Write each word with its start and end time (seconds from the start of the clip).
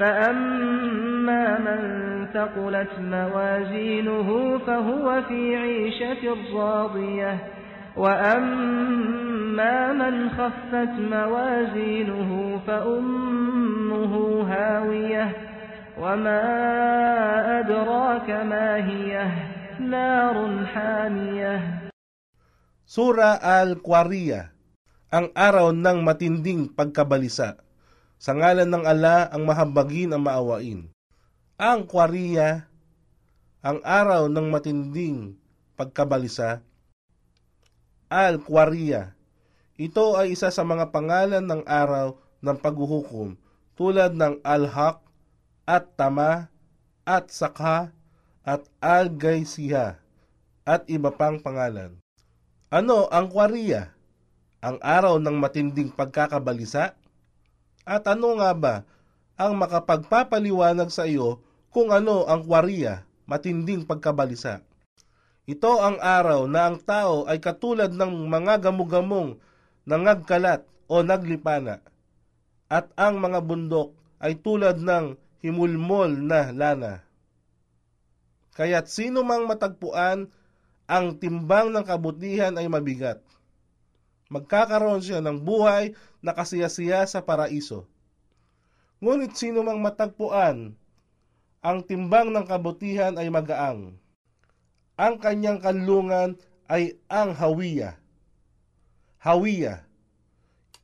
فأما 0.00 1.44
من 1.58 1.80
ثقلت 2.32 2.94
موازينه 2.98 4.58
فهو 4.58 5.22
في 5.28 5.56
عيشة 5.56 6.24
راضية 6.54 7.38
وأما 7.96 9.76
من 9.92 10.30
خفت 10.30 10.94
موازينه 10.96 12.60
فأمه 12.66 14.14
هاوية 14.48 15.26
وما 16.00 16.40
أدراك 17.60 18.30
ما 18.30 18.76
هي 18.76 19.12
نار 19.80 20.36
حامية 20.66 21.80
Sura 22.90 23.38
Al-Qariya, 23.38 24.50
ang 25.14 25.30
araw 25.30 25.70
ng 25.70 26.02
matinding 26.02 26.74
pagkabalisa. 26.74 27.69
Sa 28.20 28.36
ngalan 28.36 28.68
ng 28.68 28.84
ala 28.84 29.32
ang 29.32 29.48
mahabagin 29.48 30.12
ang 30.12 30.20
maawain. 30.20 30.92
Ang 31.56 31.80
Qariya, 31.88 32.68
ang 33.64 33.80
araw 33.80 34.28
ng 34.28 34.46
matinding 34.52 35.40
pagkabalisa. 35.72 36.60
Al-Qariya, 38.12 39.16
ito 39.80 40.20
ay 40.20 40.36
isa 40.36 40.52
sa 40.52 40.60
mga 40.68 40.92
pangalan 40.92 41.40
ng 41.40 41.64
araw 41.64 42.20
ng 42.44 42.56
paghuhukom 42.60 43.40
tulad 43.72 44.12
ng 44.12 44.44
Al-Haq 44.44 45.00
at 45.64 45.88
Tama 45.96 46.52
at 47.08 47.32
Sakha 47.32 47.88
at 48.44 48.68
Al-Gaisiha 48.84 49.96
at 50.68 50.84
iba 50.92 51.08
pang 51.08 51.40
pangalan. 51.40 51.96
Ano 52.68 53.08
ang 53.08 53.32
kwariya? 53.32 53.96
Ang 54.60 54.76
araw 54.84 55.16
ng 55.16 55.40
matinding 55.40 55.88
pagkakabalisa? 55.96 56.99
At 57.88 58.04
ano 58.08 58.36
nga 58.40 58.52
ba 58.52 58.74
ang 59.40 59.56
makapagpapaliwanag 59.56 60.92
sa 60.92 61.08
iyo 61.08 61.40
kung 61.72 61.94
ano 61.94 62.28
ang 62.28 62.44
kwariya, 62.44 63.06
matinding 63.24 63.88
pagkabalisa? 63.88 64.60
Ito 65.48 65.80
ang 65.80 65.98
araw 65.98 66.46
na 66.46 66.70
ang 66.70 66.78
tao 66.78 67.24
ay 67.26 67.40
katulad 67.40 67.90
ng 67.90 68.28
mga 68.28 68.70
gamugamong 68.70 69.40
nangagkalat 69.88 70.62
o 70.86 71.02
naglipana, 71.02 71.80
at 72.70 72.86
ang 72.94 73.18
mga 73.18 73.40
bundok 73.42 73.96
ay 74.20 74.36
tulad 74.38 74.78
ng 74.78 75.16
himulmol 75.40 76.12
na 76.12 76.52
lana. 76.52 77.02
Kaya't 78.54 78.86
sino 78.92 79.24
mang 79.24 79.48
matagpuan 79.48 80.28
ang 80.84 81.06
timbang 81.16 81.72
ng 81.72 81.86
kabutihan 81.86 82.54
ay 82.60 82.68
mabigat. 82.68 83.22
Magkakaroon 84.30 85.02
siya 85.02 85.18
ng 85.18 85.42
buhay 85.42 85.90
na 86.22 86.30
kasiyasiya 86.30 87.02
sa 87.10 87.18
paraiso. 87.18 87.90
Ngunit 89.02 89.34
sino 89.34 89.66
mang 89.66 89.82
matagpuan, 89.82 90.78
ang 91.60 91.78
timbang 91.82 92.30
ng 92.30 92.46
kabutihan 92.46 93.18
ay 93.18 93.26
magaang. 93.26 93.98
Ang 94.94 95.14
kanyang 95.18 95.58
kanlungan 95.58 96.38
ay 96.70 96.94
ang 97.10 97.34
hawiya. 97.34 97.98
Hawiya, 99.18 99.82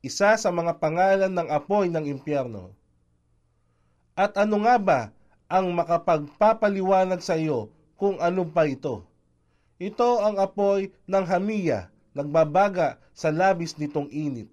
isa 0.02 0.34
sa 0.34 0.50
mga 0.50 0.82
pangalan 0.82 1.30
ng 1.30 1.48
apoy 1.48 1.86
ng 1.86 2.04
impyerno. 2.04 2.74
At 4.18 4.34
ano 4.36 4.60
nga 4.66 4.76
ba 4.76 5.00
ang 5.46 5.70
makapagpapaliwanag 5.70 7.22
sa 7.22 7.38
iyo 7.38 7.70
kung 7.94 8.18
ano 8.18 8.42
pa 8.42 8.66
ito? 8.66 9.06
Ito 9.78 10.24
ang 10.24 10.40
apoy 10.42 10.90
ng 11.06 11.24
hamiya, 11.24 11.92
nagbabaga 12.16 12.96
sa 13.12 13.28
labis 13.28 13.76
nitong 13.76 14.08
init. 14.08 14.48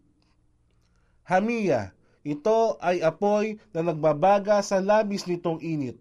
Hamiya, 1.24 1.96
ito 2.28 2.76
ay 2.84 3.00
apoy 3.00 3.56
na 3.72 3.88
nagbabaga 3.88 4.60
sa 4.60 4.84
labis 4.84 5.24
nitong 5.24 5.64
init. 5.64 5.96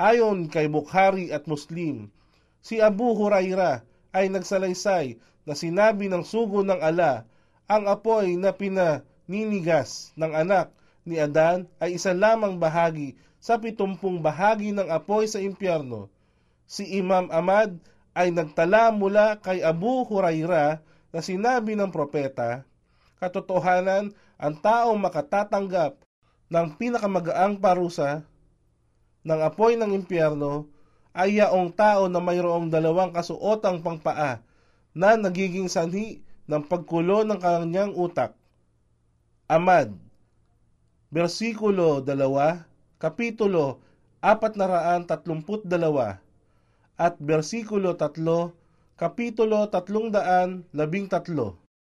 Ayon 0.00 0.48
kay 0.48 0.72
Bukhari 0.72 1.28
at 1.28 1.44
Muslim, 1.44 2.08
si 2.64 2.80
Abu 2.80 3.12
Huraira 3.12 3.84
ay 4.16 4.32
nagsalaysay 4.32 5.20
na 5.44 5.52
sinabi 5.52 6.08
ng 6.08 6.24
sugo 6.24 6.64
ng 6.64 6.80
ala, 6.80 7.28
ang 7.68 7.84
apoy 7.88 8.40
na 8.40 8.56
pinaninigas 8.56 10.16
ng 10.16 10.32
anak 10.32 10.72
ni 11.04 11.20
Adan 11.20 11.68
ay 11.76 12.00
isa 12.00 12.16
lamang 12.16 12.56
bahagi 12.56 13.16
sa 13.42 13.58
pitumpung 13.60 14.22
bahagi 14.24 14.70
ng 14.72 14.88
apoy 14.88 15.28
sa 15.28 15.42
impyerno. 15.42 16.08
Si 16.64 16.88
Imam 16.96 17.28
Ahmad 17.28 17.76
ay 18.14 18.32
nagtala 18.32 18.92
mula 18.94 19.40
kay 19.40 19.60
Abu 19.60 20.04
Huraira 20.08 20.80
na 21.12 21.20
sinabi 21.20 21.76
ng 21.76 21.92
propeta, 21.92 22.64
katotohanan 23.20 24.16
ang 24.40 24.54
taong 24.58 24.98
makatatanggap 24.98 26.00
ng 26.48 26.66
pinakamagaang 26.80 27.60
parusa 27.60 28.24
ng 29.22 29.40
apoy 29.44 29.78
ng 29.78 29.94
impyerno 29.94 30.66
ay 31.12 31.38
yaong 31.38 31.70
tao 31.76 32.08
na 32.08 32.18
mayroong 32.18 32.72
dalawang 32.72 33.12
kasuotang 33.12 33.84
pangpaa 33.84 34.40
na 34.96 35.14
nagiging 35.14 35.68
sanhi 35.68 36.24
ng 36.48 36.64
pagkulo 36.66 37.22
ng 37.22 37.38
kanyang 37.38 37.92
utak. 37.92 38.32
Amad, 39.46 39.92
versikulo 41.12 42.00
2, 42.00 42.16
kapitulo 42.96 43.84
432 44.24 45.68
at 46.96 47.14
versikulo 47.20 47.92
3, 47.94 48.61
kapitulo 49.02 49.66
313. 49.66 51.61